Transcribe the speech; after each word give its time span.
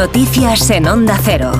Noticias 0.00 0.70
en 0.70 0.88
Onda 0.88 1.20
Cero. 1.22 1.52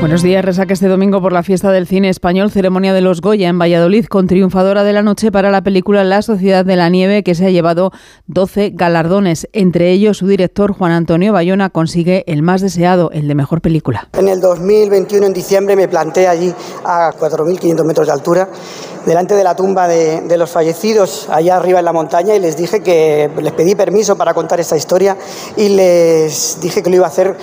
Buenos 0.00 0.22
días, 0.22 0.44
resaca 0.44 0.74
este 0.74 0.86
domingo 0.86 1.22
por 1.22 1.32
la 1.32 1.42
fiesta 1.42 1.72
del 1.72 1.86
cine 1.86 2.10
español, 2.10 2.50
ceremonia 2.50 2.92
de 2.92 3.00
los 3.00 3.22
Goya 3.22 3.48
en 3.48 3.58
Valladolid, 3.58 4.04
con 4.04 4.26
triunfadora 4.26 4.84
de 4.84 4.92
la 4.92 5.02
noche 5.02 5.32
para 5.32 5.50
la 5.50 5.62
película 5.62 6.04
La 6.04 6.20
Sociedad 6.20 6.62
de 6.62 6.76
la 6.76 6.90
Nieve, 6.90 7.22
que 7.22 7.34
se 7.34 7.46
ha 7.46 7.50
llevado 7.50 7.90
12 8.26 8.72
galardones. 8.74 9.48
Entre 9.54 9.92
ellos, 9.92 10.18
su 10.18 10.26
director, 10.26 10.72
Juan 10.72 10.92
Antonio 10.92 11.32
Bayona, 11.32 11.70
consigue 11.70 12.24
el 12.26 12.42
más 12.42 12.60
deseado, 12.60 13.10
el 13.12 13.26
de 13.26 13.34
mejor 13.34 13.62
película. 13.62 14.08
En 14.12 14.28
el 14.28 14.42
2021, 14.42 15.26
en 15.26 15.32
diciembre, 15.32 15.74
me 15.74 15.88
planté 15.88 16.28
allí 16.28 16.52
a 16.84 17.12
4.500 17.12 17.84
metros 17.84 18.06
de 18.08 18.12
altura 18.12 18.48
delante 19.06 19.34
de 19.34 19.44
la 19.44 19.54
tumba 19.54 19.88
de, 19.88 20.36
los 20.36 20.50
fallecidos 20.50 21.28
allá 21.30 21.56
arriba 21.56 21.78
en 21.78 21.84
la 21.84 21.92
montaña 21.92 22.34
y 22.34 22.38
les 22.38 22.56
dije 22.56 22.82
que 22.82 23.30
les 23.40 23.52
pedí 23.52 23.74
permiso 23.74 24.16
para 24.16 24.34
contar 24.34 24.60
esta 24.60 24.76
historia 24.76 25.16
y 25.56 25.68
les 25.70 26.58
dije 26.60 26.82
que 26.82 26.90
lo 26.90 26.96
iba 26.96 27.06
a 27.06 27.08
hacer 27.08 27.36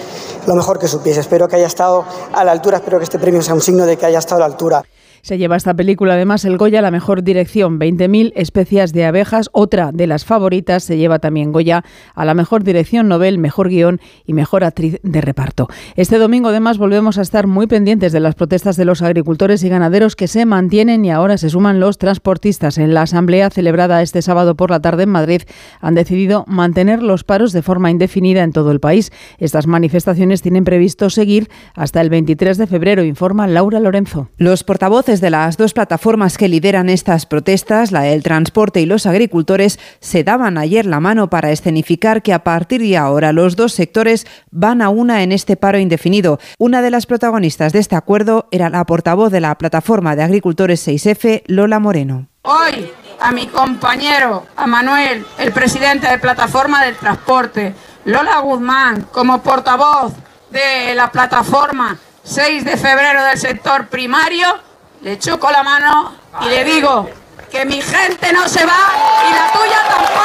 lo 0.46 0.56
mejor 0.56 0.80
que 0.80 0.88
supiese. 0.88 1.20
Espero 1.20 1.48
que 1.48 1.58
haya 1.58 1.68
estado 1.68 2.06
a 2.34 2.44
la 2.44 2.52
altura, 2.52 2.78
espero 2.78 2.98
que 2.98 3.04
este 3.04 3.20
premio 3.20 3.42
sea 3.42 3.54
un 3.54 3.62
signo 3.62 3.86
de 3.86 3.98
que 3.98 4.06
haya 4.06 4.20
estado 4.20 4.44
a 4.44 4.48
la 4.48 4.54
altura. 4.54 4.84
Se 5.22 5.38
lleva 5.38 5.56
esta 5.56 5.74
película 5.74 6.14
además 6.14 6.46
el 6.46 6.58
Goya 6.58 6.82
la 6.82 6.92
mejor 6.92 7.24
dirección, 7.24 7.80
20.000 7.80 8.34
especias 8.36 8.94
de 8.94 9.06
abejas. 9.06 9.50
Otra 9.52 9.92
de 9.92 10.08
las 10.08 10.26
favoritas 10.26 10.84
se 10.84 10.98
lleva 10.98 11.20
también 11.20 11.52
Goya 11.52 11.84
a 12.16 12.26
la 12.26 12.34
mejor 12.34 12.64
dirección 12.64 13.08
Nobel, 13.08 13.38
mejor 13.38 13.70
guion 13.70 14.00
y 14.26 14.34
mejor 14.34 14.64
actriz 14.64 15.00
de 15.04 15.22
reparto. 15.22 15.68
Este 15.96 16.18
domingo 16.18 16.50
además 16.50 16.78
volvemos 16.78 17.18
a 17.18 17.22
estar 17.22 17.48
muy 17.48 17.68
pendientes 17.68 18.12
de 18.12 18.20
las 18.20 18.36
protestas 18.36 18.76
de 18.76 18.86
los 18.86 19.02
agricultores 19.02 19.64
y 19.64 19.70
ganaderos 19.70 20.16
que 20.16 20.28
se 20.28 20.46
mantienen 20.46 21.06
y 21.06 21.12
ahora 21.12 21.38
se 21.38 21.50
suman 21.50 21.80
los 21.80 21.98
transportistas. 21.98 22.78
En 22.78 22.94
la 22.94 23.04
asamblea 23.04 23.50
celebrada 23.50 24.02
este 24.02 24.22
sábado 24.22 24.56
por 24.56 24.70
la 24.70 24.82
tarde 24.82 25.04
en 25.04 25.10
Madrid 25.10 25.42
han 25.82 25.96
decidido 25.96 26.44
mantener 26.48 27.02
los 27.02 27.24
paros 27.24 27.54
de 27.54 27.62
forma 27.62 27.92
indefinida 27.92 28.44
en 28.44 28.52
todo 28.52 28.72
el 28.72 28.80
país. 28.80 29.12
Estas 29.38 29.68
manifestaciones 29.68 30.42
tienen 30.42 30.64
previsto 30.64 31.10
seguir 31.10 31.50
hasta 31.76 32.02
el 32.02 32.10
23 32.10 32.58
de 32.58 32.68
febrero, 32.68 33.04
informa 33.04 33.48
Laura 33.48 33.80
Lorenzo. 33.80 34.30
Los 34.38 34.64
portavoces 34.64 35.07
de 35.08 35.30
las 35.30 35.56
dos 35.56 35.74
plataformas 35.74 36.38
que 36.38 36.50
lideran 36.50 36.90
estas 36.90 37.26
protestas, 37.26 37.94
la 37.94 38.02
del 38.02 38.24
transporte 38.24 38.82
y 38.82 38.86
los 38.86 39.06
agricultores, 39.06 39.80
se 40.02 40.26
daban 40.26 40.58
ayer 40.58 40.86
la 40.86 41.00
mano 41.00 41.30
para 41.30 41.52
escenificar 41.52 42.22
que 42.22 42.34
a 42.34 42.44
partir 42.44 42.82
de 42.82 42.98
ahora 42.98 43.32
los 43.32 43.56
dos 43.56 43.72
sectores 43.72 44.28
van 44.52 44.82
a 44.82 44.90
una 44.90 45.24
en 45.24 45.32
este 45.32 45.56
paro 45.56 45.80
indefinido. 45.80 46.40
Una 46.60 46.82
de 46.82 46.92
las 46.92 47.06
protagonistas 47.06 47.72
de 47.72 47.80
este 47.80 47.96
acuerdo 47.96 48.50
era 48.52 48.70
la 48.70 48.86
portavoz 48.86 49.32
de 49.32 49.40
la 49.40 49.58
plataforma 49.58 50.18
de 50.18 50.24
agricultores 50.24 50.86
6F, 50.86 51.44
Lola 51.48 51.80
Moreno. 51.80 52.28
Hoy 52.42 52.92
a 53.22 53.32
mi 53.32 53.48
compañero, 53.48 54.46
a 54.58 54.68
Manuel, 54.68 55.26
el 55.38 55.54
presidente 55.54 56.10
de 56.10 56.20
plataforma 56.20 56.84
del 56.84 56.98
transporte, 56.98 57.74
Lola 58.04 58.40
Guzmán, 58.40 59.04
como 59.14 59.42
portavoz 59.42 60.12
de 60.52 60.94
la 60.96 61.10
plataforma 61.12 61.98
6 62.24 62.66
de 62.66 62.76
febrero 62.76 63.24
del 63.24 63.38
sector 63.38 63.88
primario, 63.88 64.67
le 65.08 65.18
choco 65.18 65.50
la 65.50 65.64
mano 65.64 66.12
y 66.42 66.50
le 66.50 66.66
digo 66.66 67.10
que 67.50 67.64
mi 67.64 67.82
gente 67.82 68.34
no 68.34 68.46
se 68.50 68.66
va 68.66 68.92
y 69.26 69.34
la 69.34 69.54
tuya 69.54 69.88
tampoco. 69.88 70.18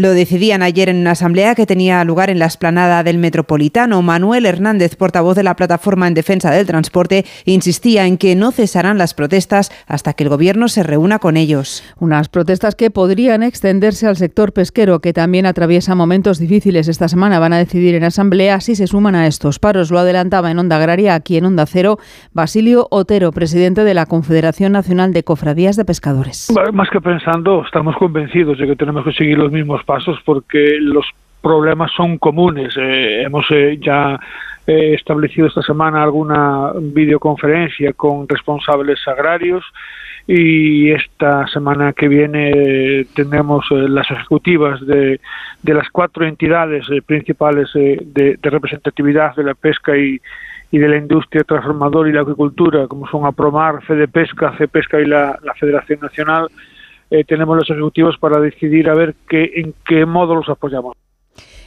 Lo 0.00 0.12
decidían 0.12 0.62
ayer 0.62 0.88
en 0.88 0.96
una 0.96 1.10
asamblea 1.10 1.54
que 1.54 1.66
tenía 1.66 2.02
lugar 2.04 2.30
en 2.30 2.38
la 2.38 2.46
esplanada 2.46 3.02
del 3.02 3.18
Metropolitano. 3.18 4.00
Manuel 4.00 4.46
Hernández, 4.46 4.96
portavoz 4.96 5.36
de 5.36 5.42
la 5.42 5.56
Plataforma 5.56 6.08
en 6.08 6.14
Defensa 6.14 6.50
del 6.50 6.66
Transporte, 6.66 7.26
insistía 7.44 8.06
en 8.06 8.16
que 8.16 8.34
no 8.34 8.50
cesarán 8.50 8.96
las 8.96 9.12
protestas 9.12 9.70
hasta 9.86 10.14
que 10.14 10.24
el 10.24 10.30
Gobierno 10.30 10.68
se 10.68 10.84
reúna 10.84 11.18
con 11.18 11.36
ellos. 11.36 11.84
Unas 11.98 12.30
protestas 12.30 12.76
que 12.76 12.90
podrían 12.90 13.42
extenderse 13.42 14.06
al 14.06 14.16
sector 14.16 14.54
pesquero, 14.54 15.00
que 15.00 15.12
también 15.12 15.44
atraviesa 15.44 15.94
momentos 15.94 16.38
difíciles. 16.38 16.88
Esta 16.88 17.08
semana 17.08 17.38
van 17.38 17.52
a 17.52 17.58
decidir 17.58 17.94
en 17.94 18.04
asamblea 18.04 18.62
si 18.62 18.76
se 18.76 18.86
suman 18.86 19.14
a 19.14 19.26
estos 19.26 19.58
paros. 19.58 19.90
Lo 19.90 19.98
adelantaba 19.98 20.50
en 20.50 20.60
Onda 20.60 20.76
Agraria, 20.76 21.14
aquí 21.14 21.36
en 21.36 21.44
Onda 21.44 21.66
Cero, 21.66 21.98
Basilio 22.32 22.88
Otero, 22.90 23.32
presidente 23.32 23.84
de 23.84 23.92
la 23.92 24.06
Confederación 24.06 24.72
Nacional 24.72 25.12
de 25.12 25.24
Cofradías 25.24 25.76
de 25.76 25.84
Pescadores. 25.84 26.50
Más 26.72 26.88
que 26.88 27.02
pensando, 27.02 27.62
estamos 27.66 27.96
convencidos 27.98 28.56
de 28.56 28.66
que 28.66 28.76
tenemos 28.76 29.04
que 29.04 29.12
seguir 29.12 29.36
los 29.36 29.52
mismos 29.52 29.84
pasos 29.90 30.20
porque 30.24 30.78
los 30.78 31.04
problemas 31.42 31.90
son 31.96 32.16
comunes. 32.18 32.72
Eh, 32.76 33.22
hemos 33.22 33.44
eh, 33.50 33.76
ya 33.82 34.20
eh, 34.64 34.94
establecido 34.94 35.48
esta 35.48 35.62
semana 35.62 36.00
alguna 36.00 36.70
videoconferencia 36.80 37.92
con 37.94 38.28
responsables 38.28 39.00
agrarios 39.08 39.64
y 40.28 40.92
esta 40.92 41.44
semana 41.48 41.92
que 41.92 42.06
viene 42.06 43.04
tendremos 43.16 43.64
las 43.70 44.08
ejecutivas 44.12 44.80
de, 44.86 45.18
de, 45.60 45.74
las 45.74 45.90
cuatro 45.90 46.24
entidades 46.24 46.86
principales 47.04 47.68
de, 47.74 48.36
de, 48.40 48.50
representatividad 48.50 49.34
de 49.34 49.42
la 49.42 49.54
pesca 49.54 49.96
y, 49.96 50.20
y 50.70 50.78
de 50.78 50.88
la 50.88 50.98
industria 50.98 51.42
transformadora 51.42 52.08
y 52.08 52.12
la 52.12 52.20
agricultura, 52.20 52.86
como 52.86 53.08
son 53.08 53.26
APROMAR, 53.26 53.82
Fede 53.82 54.06
Pesca, 54.06 54.54
CEPESCA 54.56 55.00
y 55.00 55.06
la 55.06 55.54
Federación 55.58 55.98
Nacional 56.00 56.48
eh, 57.10 57.24
tenemos 57.24 57.56
los 57.56 57.68
ejecutivos 57.70 58.16
para 58.18 58.40
decidir 58.40 58.88
a 58.88 58.94
ver 58.94 59.14
qué, 59.28 59.50
en 59.56 59.74
qué 59.84 60.06
modo 60.06 60.34
los 60.34 60.48
apoyamos. 60.48 60.96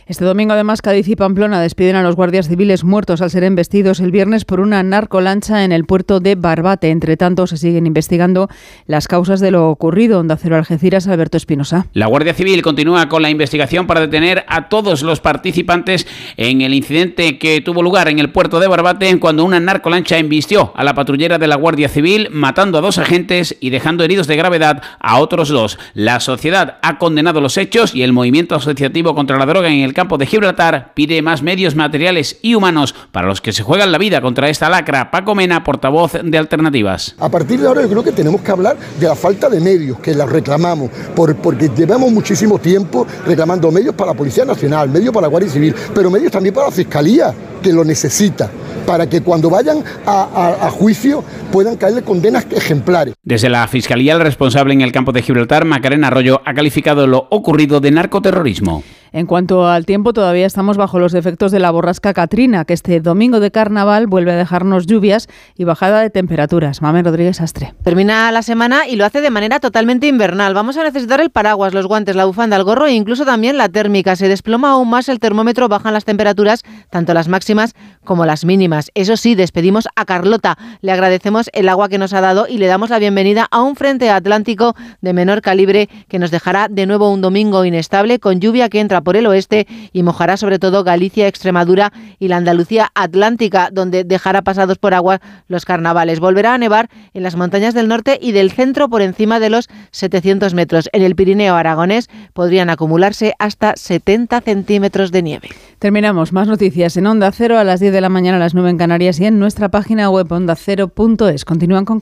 Este 0.05 0.25
domingo, 0.25 0.51
además, 0.51 0.81
Cádiz 0.81 1.07
y 1.07 1.15
Pamplona 1.15 1.61
despiden 1.61 1.95
a 1.95 2.03
los 2.03 2.17
guardias 2.17 2.49
civiles 2.49 2.83
muertos 2.83 3.21
al 3.21 3.29
ser 3.29 3.45
embestidos 3.45 4.01
el 4.01 4.11
viernes 4.11 4.43
por 4.43 4.59
una 4.59 4.83
narcolancha 4.83 5.63
en 5.63 5.71
el 5.71 5.85
puerto 5.85 6.19
de 6.19 6.35
Barbate. 6.35 6.89
Entre 6.89 7.15
tanto, 7.15 7.47
se 7.47 7.55
siguen 7.55 7.87
investigando 7.87 8.49
las 8.85 9.07
causas 9.07 9.39
de 9.39 9.51
lo 9.51 9.69
ocurrido. 9.69 10.19
Onda 10.19 10.35
Cero 10.35 10.57
Algeciras, 10.57 11.07
Alberto 11.07 11.37
Espinosa. 11.37 11.87
La 11.93 12.07
Guardia 12.07 12.33
Civil 12.33 12.61
continúa 12.61 13.07
con 13.07 13.21
la 13.21 13.29
investigación 13.29 13.87
para 13.87 14.01
detener 14.01 14.43
a 14.49 14.67
todos 14.67 15.03
los 15.03 15.21
participantes 15.21 16.05
en 16.35 16.59
el 16.59 16.73
incidente 16.73 17.39
que 17.39 17.61
tuvo 17.61 17.81
lugar 17.81 18.09
en 18.09 18.19
el 18.19 18.29
puerto 18.29 18.59
de 18.59 18.67
Barbate 18.67 19.19
cuando 19.19 19.45
una 19.45 19.61
narcolancha 19.61 20.17
embistió 20.17 20.73
a 20.75 20.83
la 20.83 20.95
patrullera 20.95 21.37
de 21.37 21.47
la 21.47 21.55
Guardia 21.55 21.87
Civil, 21.87 22.27
matando 22.29 22.77
a 22.77 22.81
dos 22.81 22.97
agentes 22.97 23.55
y 23.61 23.69
dejando 23.69 24.03
heridos 24.03 24.27
de 24.27 24.35
gravedad 24.35 24.81
a 24.99 25.19
otros 25.19 25.47
dos. 25.47 25.79
La 25.93 26.19
sociedad 26.19 26.79
ha 26.81 26.97
condenado 26.97 27.39
los 27.39 27.57
hechos 27.57 27.95
y 27.95 28.03
el 28.03 28.11
movimiento 28.11 28.55
asociativo 28.55 29.15
contra 29.15 29.37
la 29.37 29.45
droga 29.45 29.69
en 29.69 29.92
el 29.93 29.95
campo 29.95 30.17
de 30.17 30.25
Gibraltar 30.25 30.93
pide 30.95 31.21
más 31.21 31.43
medios 31.43 31.75
materiales 31.75 32.39
y 32.41 32.55
humanos 32.55 32.95
para 33.11 33.27
los 33.27 33.41
que 33.41 33.53
se 33.53 33.61
juegan 33.61 33.91
la 33.91 33.99
vida 33.99 34.21
contra 34.21 34.49
esta 34.49 34.67
lacra. 34.67 35.11
Paco 35.11 35.35
Mena, 35.35 35.63
portavoz 35.63 36.13
de 36.13 36.35
Alternativas. 36.35 37.13
A 37.19 37.29
partir 37.29 37.59
de 37.59 37.67
ahora 37.67 37.83
yo 37.83 37.89
creo 37.89 38.03
que 38.03 38.11
tenemos 38.11 38.41
que 38.41 38.49
hablar 38.49 38.75
de 38.99 39.07
la 39.07 39.15
falta 39.15 39.49
de 39.49 39.59
medios, 39.59 39.99
que 39.99 40.15
la 40.15 40.25
reclamamos, 40.25 40.89
por, 41.15 41.35
porque 41.35 41.69
llevamos 41.77 42.11
muchísimo 42.11 42.57
tiempo 42.57 43.05
reclamando 43.27 43.71
medios 43.71 43.93
para 43.93 44.13
la 44.13 44.17
Policía 44.17 44.45
Nacional, 44.45 44.89
medios 44.89 45.13
para 45.13 45.27
la 45.27 45.29
Guardia 45.29 45.51
Civil, 45.51 45.75
pero 45.93 46.09
medios 46.09 46.31
también 46.31 46.55
para 46.55 46.67
la 46.67 46.73
Fiscalía, 46.73 47.31
que 47.61 47.71
lo 47.71 47.85
necesita 47.85 48.49
para 48.85 49.07
que 49.07 49.21
cuando 49.21 49.49
vayan 49.49 49.83
a, 50.05 50.23
a, 50.23 50.67
a, 50.67 50.69
juicio 50.69 51.23
puedan 51.51 51.77
caerle 51.77 52.01
condenas 52.01 52.45
ejemplares. 52.51 53.13
Desde 53.23 53.49
la 53.49 53.67
Fiscalía, 53.67 54.13
el 54.13 54.19
responsable 54.19 54.73
en 54.73 54.81
el 54.81 54.91
campo 54.91 55.11
de 55.11 55.21
Gibraltar, 55.21 55.63
Macarena 55.65 56.07
Arroyo, 56.07 56.41
ha 56.45 56.53
calificado 56.53 57.07
lo 57.07 57.27
ocurrido 57.29 57.79
de 57.79 57.91
narcoterrorismo. 57.91 58.83
En 59.15 59.27
cuanto 59.27 59.67
al 59.67 59.85
tiempo, 59.85 60.11
todavía 60.11 60.47
estamos 60.47 60.75
bajo 60.75 60.97
los 60.97 61.13
efectos 61.13 61.51
de 61.51 61.59
la 61.59 61.69
borrasca 61.69 62.15
Katrina, 62.15 62.65
que 62.65 62.73
este 62.73 62.99
domingo 62.99 63.39
de 63.39 63.51
carnaval 63.51 64.07
vuelve 64.07 64.31
a 64.31 64.35
dejarnos 64.35 64.87
lluvias 64.87 65.29
y 65.55 65.65
bajada 65.65 66.01
de 66.01 66.09
temperaturas. 66.09 66.81
Mame 66.81 67.03
Rodríguez 67.03 67.39
Astre. 67.39 67.75
Termina 67.83 68.31
la 68.31 68.41
semana 68.41 68.87
y 68.87 68.95
lo 68.95 69.05
hace 69.05 69.21
de 69.21 69.29
manera 69.29 69.59
totalmente 69.59 70.07
invernal. 70.07 70.55
Vamos 70.55 70.77
a 70.77 70.83
necesitar 70.83 71.21
el 71.21 71.29
paraguas, 71.29 71.75
los 71.75 71.85
guantes, 71.85 72.15
la 72.15 72.25
bufanda, 72.25 72.57
el 72.57 72.63
gorro 72.63 72.87
e 72.87 72.93
incluso 72.93 73.23
también 73.23 73.55
la 73.55 73.69
térmica. 73.69 74.15
Se 74.15 74.27
desploma 74.27 74.71
aún 74.71 74.89
más 74.89 75.07
el 75.09 75.19
termómetro, 75.19 75.69
bajan 75.69 75.93
las 75.93 76.05
temperaturas, 76.05 76.63
tanto 76.89 77.13
las 77.13 77.27
máximas 77.27 77.75
como 78.03 78.25
las 78.25 78.45
mínimas. 78.45 78.89
Eso 78.95 79.15
sí, 79.15 79.35
despedimos 79.35 79.87
a 79.95 80.05
Carlota. 80.05 80.57
Le 80.81 80.91
agradecemos 80.91 81.51
el 81.53 81.69
agua 81.69 81.87
que 81.87 81.99
nos 81.99 82.13
ha 82.13 82.21
dado 82.21 82.47
y 82.49 82.57
le 82.57 82.65
damos 82.65 82.89
la 82.89 82.97
bienvenida 82.97 83.47
a 83.51 83.61
un 83.61 83.75
frente 83.75 84.09
atlántico 84.09 84.75
de 85.01 85.13
menor 85.13 85.43
calibre 85.43 85.87
que 86.07 86.17
nos 86.17 86.31
dejará 86.31 86.67
de 86.67 86.87
nuevo 86.87 87.11
un 87.11 87.21
domingo 87.21 87.63
inestable 87.63 88.17
con 88.17 88.39
lluvia 88.39 88.69
que 88.69 88.79
entra 88.79 89.02
por 89.03 89.15
el 89.15 89.27
oeste 89.27 89.67
y 89.91 90.03
mojará 90.03 90.37
sobre 90.37 90.59
todo 90.59 90.83
Galicia, 90.83 91.27
Extremadura 91.27 91.91
y 92.19 92.27
la 92.27 92.37
Andalucía 92.37 92.91
Atlántica, 92.95 93.69
donde 93.71 94.03
dejará 94.03 94.41
pasados 94.41 94.77
por 94.77 94.93
agua 94.93 95.21
los 95.47 95.65
carnavales. 95.65 96.19
Volverá 96.19 96.53
a 96.53 96.57
nevar 96.57 96.89
en 97.13 97.23
las 97.23 97.35
montañas 97.35 97.73
del 97.73 97.87
norte 97.87 98.17
y 98.21 98.31
del 98.31 98.51
centro 98.51 98.89
por 98.89 99.01
encima 99.01 99.39
de 99.39 99.49
los 99.49 99.69
700 99.91 100.53
metros. 100.53 100.89
En 100.93 101.01
el 101.01 101.15
Pirineo 101.15 101.55
aragonés 101.55 102.09
podrían 102.33 102.69
acumularse 102.69 103.33
hasta 103.39 103.73
70 103.75 104.41
centímetros 104.41 105.11
de 105.11 105.23
nieve. 105.23 105.49
Terminamos. 105.79 106.31
Más 106.31 106.47
noticias 106.47 106.97
en 106.97 107.07
Onda 107.07 107.31
Cero 107.31 107.57
a 107.57 107.63
las 107.63 107.79
10 107.79 107.93
de 107.93 108.01
la 108.01 108.09
mañana, 108.09 108.37
a 108.37 108.39
las 108.39 108.53
9 108.53 108.69
en 108.69 108.77
Canarias 108.77 109.19
y 109.19 109.25
en 109.25 109.39
nuestra 109.39 109.69
página 109.69 110.09
web 110.09 110.31
ondacero.es. 110.31 111.45
Continúan 111.45 111.85
con 111.85 111.99